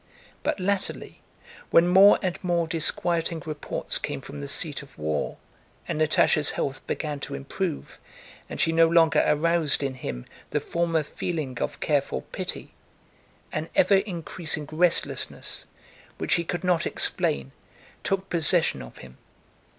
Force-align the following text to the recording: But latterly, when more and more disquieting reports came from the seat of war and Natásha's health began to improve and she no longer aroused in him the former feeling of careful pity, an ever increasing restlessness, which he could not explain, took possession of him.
But 0.41 0.59
latterly, 0.59 1.21
when 1.69 1.87
more 1.87 2.17
and 2.23 2.43
more 2.43 2.67
disquieting 2.67 3.43
reports 3.45 3.99
came 3.99 4.19
from 4.19 4.41
the 4.41 4.47
seat 4.47 4.81
of 4.81 4.97
war 4.97 5.37
and 5.87 6.01
Natásha's 6.01 6.49
health 6.53 6.81
began 6.87 7.19
to 7.19 7.35
improve 7.35 7.99
and 8.49 8.59
she 8.59 8.71
no 8.71 8.87
longer 8.89 9.23
aroused 9.23 9.83
in 9.83 9.93
him 9.93 10.25
the 10.49 10.59
former 10.59 11.03
feeling 11.03 11.59
of 11.61 11.81
careful 11.81 12.21
pity, 12.31 12.73
an 13.51 13.69
ever 13.75 13.97
increasing 13.97 14.67
restlessness, 14.71 15.67
which 16.17 16.33
he 16.33 16.43
could 16.45 16.63
not 16.63 16.87
explain, 16.87 17.51
took 18.03 18.27
possession 18.27 18.81
of 18.81 18.97
him. 19.05 19.19